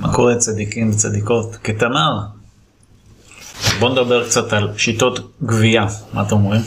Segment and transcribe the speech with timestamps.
[0.00, 1.56] מה קורה צדיקים וצדיקות?
[1.64, 2.18] כתמר.
[3.80, 6.60] בוא נדבר קצת על שיטות גבייה, מה אתם אומרים?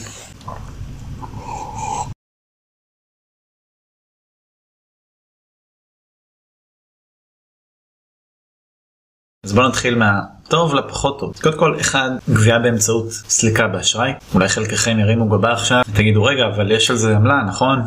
[9.46, 11.34] אז בוא נתחיל מהטוב לפחות טוב.
[11.42, 14.12] קודם כל, אחד, גבייה באמצעות סליקה באשראי.
[14.34, 17.80] אולי חלקכם ירימו גבה עכשיו, תגידו רגע, אבל יש על זה עמלה, נכון?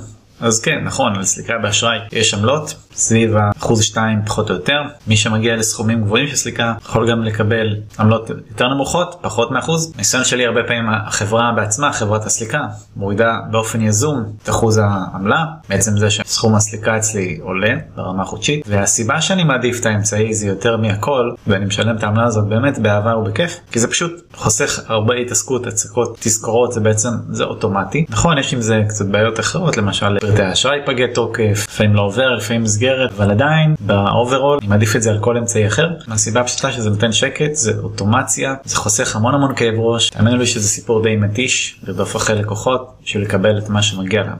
[0.44, 4.82] אז כן, נכון, על סליקה באשראי יש עמלות, סביב האחוז 2 פחות או יותר.
[5.06, 9.92] מי שמגיע לסכומים גבוהים של סליקה יכול גם לקבל עמלות יותר נמוכות, פחות מאחוז.
[9.96, 12.60] ניסיון שלי הרבה פעמים החברה בעצמה, חברת הסליקה,
[12.96, 19.20] מורידה באופן יזום את אחוז העמלה, בעצם זה שסכום הסליקה אצלי עולה ברמה חודשית, והסיבה
[19.20, 23.60] שאני מעדיף את האמצעי זה יותר מהכל, ואני משלם את העמלה הזאת באמת באהבה ובכיף,
[23.72, 28.04] כי זה פשוט חוסך הרבה התעסקות, הצקות, תזכורות, זה בעצם, זה אוטומטי.
[28.08, 32.62] נכון, יש עם זה קצת בעיות אחרות, למשל האשראי פגי תוקף, לפעמים לא עובר, לפעמים
[32.62, 36.72] מסגרת, אבל עדיין ב overall אני מעדיף את זה על כל אמצעי אחר, מהסיבה הפשוטה
[36.72, 41.02] שזה נותן שקט, זה אוטומציה, זה חוסך המון המון כאב ראש, תאמינו לי שזה סיפור
[41.02, 44.36] די מתיש, לרדוף אחרי לקוחות בשביל לקבל את מה שמגיע להם.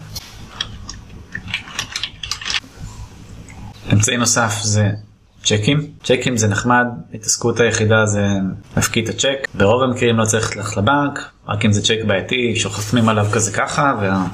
[3.92, 4.91] אמצעי נוסף זה
[5.45, 5.87] צ'קים.
[6.03, 8.27] צ'קים זה נחמד, התעסקות היחידה זה
[8.77, 9.48] להפקיד את הצ'ק.
[9.55, 13.95] ברוב המקרים לא צריך ללכת לבנק, רק אם זה צ'ק בעייתי שחותמים עליו כזה ככה
[14.00, 14.27] וה...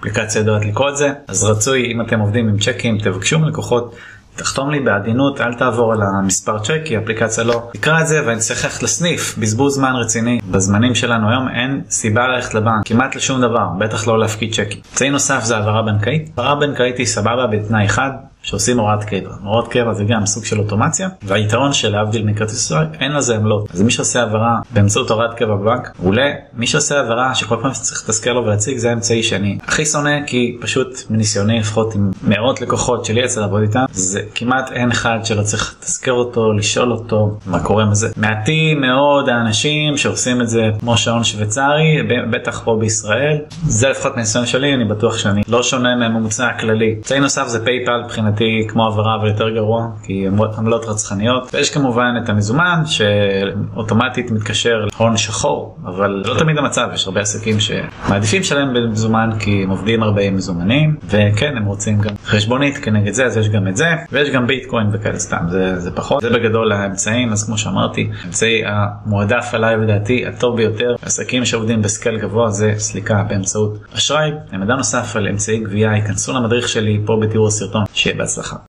[0.00, 3.94] אפליקציה יודעת לקרוא את זה, אז רצוי אם אתם עובדים עם צ'קים תבקשו מלקוחות.
[4.36, 8.40] תחתום לי בעדינות, אל תעבור על המספר צ'ק, כי האפליקציה לא תקרא את זה ואני
[8.40, 10.40] צריך ללכת לסניף, בזבוז זמן רציני.
[10.50, 14.80] בזמנים שלנו היום אין סיבה ללכת לבנק, כמעט לשום דבר, בטח לא להפקיד צ'קים.
[14.92, 16.30] אמצעי נוסף זה העברה בנקאית.
[16.36, 18.10] העברה בנקאית היא סבבה בתנאי אחד,
[18.42, 19.30] שעושים הוראת קבע.
[19.44, 23.70] הוראת קבע זה גם סוג של אוטומציה, והיתרון של להבדיל מכרטיס אשראי, אין לזה עמלות.
[23.74, 26.30] אז מי שעושה העברה באמצעות הוראת קבע בבנק, מעולה.
[26.54, 30.56] מי שעושה העברה שכל פעם שצריך לתזכר לו ולהציג, זה האמצעי שאני הכי שונא, כי
[30.60, 35.42] פשוט מניסיוני לפחות עם מאות לקוחות שלי יצא לעבוד איתם, זה כמעט אין אחד שלא
[35.42, 38.08] צריך לתזכר אותו, לשאול אותו מה קורה עם זה.
[38.16, 43.38] מעטים מאוד האנשים שעושים את זה כמו שעון שוויצרי, בטח פה בישראל.
[43.66, 46.94] זה לפחות מניסיון שלי, אני בטוח שאני לא שונה מהממוצע הכללי.
[46.96, 50.26] אמצעי נוסף זה פייפל מבחינתי כמו העברה אבל יותר גרוע, כי
[50.58, 51.54] עמלות רצחניות.
[51.54, 57.56] ויש כמובן את המזומן שאוטומטית מתקשר להון שחור, אבל לא תמיד המצב, יש הרבה עסקים
[57.60, 63.12] שמעדיפים לשלם במזומן כי הם עובדים הרבה עם מזומנים, וכן הם רוצים גם חשבונית כנגד
[63.12, 66.22] זה, אז יש גם את זה, ויש גם ביטקוין וכאלה סתם, זה, זה פחות.
[66.22, 72.18] זה בגדול האמצעים, אז כמו שאמרתי, האמצעי המועדף עליי לדעתי הטוב ביותר, עסקים שעובדים בסקל
[72.18, 74.30] גבוה זה סליקה באמצעות אשראי.
[74.52, 77.84] מידע נוסף על אמצעי גבייה, ייכנסו למדריך שלי פה בתיאור הסרטון,
[78.18, 78.67] 彼此好。